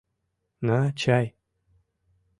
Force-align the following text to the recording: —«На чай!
—«На 0.67 0.79
чай! 0.99 1.25